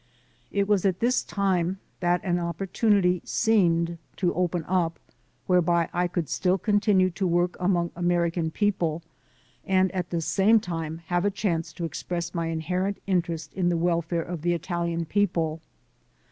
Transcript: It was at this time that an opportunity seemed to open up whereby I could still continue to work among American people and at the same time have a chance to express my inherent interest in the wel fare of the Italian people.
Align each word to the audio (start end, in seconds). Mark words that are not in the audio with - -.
It 0.49 0.67
was 0.67 0.83
at 0.83 0.99
this 0.99 1.21
time 1.23 1.77
that 1.99 2.23
an 2.23 2.39
opportunity 2.39 3.21
seemed 3.23 3.99
to 4.15 4.33
open 4.33 4.65
up 4.67 4.97
whereby 5.45 5.89
I 5.93 6.07
could 6.07 6.27
still 6.27 6.57
continue 6.57 7.11
to 7.11 7.27
work 7.27 7.55
among 7.59 7.91
American 7.95 8.49
people 8.49 9.03
and 9.63 9.91
at 9.91 10.09
the 10.09 10.19
same 10.19 10.59
time 10.59 11.03
have 11.13 11.23
a 11.23 11.29
chance 11.29 11.71
to 11.73 11.85
express 11.85 12.33
my 12.33 12.47
inherent 12.47 12.99
interest 13.05 13.53
in 13.53 13.69
the 13.69 13.77
wel 13.77 14.01
fare 14.01 14.23
of 14.23 14.41
the 14.41 14.53
Italian 14.55 15.05
people. 15.05 15.61